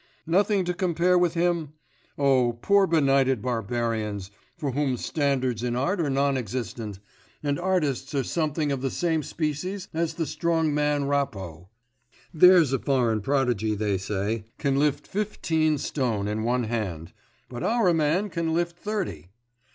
Nothing 0.25 0.65
to 0.65 0.73
compare 0.73 1.15
with 1.15 1.35
him? 1.35 1.73
Oh, 2.17 2.53
poor 2.63 2.87
benighted 2.87 3.39
barbarians, 3.39 4.31
for 4.57 4.71
whom 4.71 4.97
standards 4.97 5.61
in 5.61 5.75
art 5.75 6.01
are 6.01 6.09
non 6.09 6.37
existent, 6.37 6.97
and 7.43 7.59
artists 7.59 8.15
are 8.15 8.23
something 8.23 8.71
of 8.71 8.81
the 8.81 8.89
same 8.89 9.21
species 9.21 9.89
as 9.93 10.15
the 10.15 10.25
strong 10.25 10.73
man 10.73 11.03
Rappo: 11.05 11.69
there's 12.33 12.73
a 12.73 12.79
foreign 12.79 13.21
prodigy, 13.21 13.75
they 13.75 13.99
say, 13.99 14.45
can 14.57 14.79
lift 14.79 15.05
fifteen 15.05 15.77
stone 15.77 16.27
in 16.27 16.41
one 16.41 16.63
hand, 16.63 17.13
but 17.47 17.61
our 17.61 17.93
man 17.93 18.31
can 18.31 18.55
lift 18.55 18.77
thirty! 18.79 19.29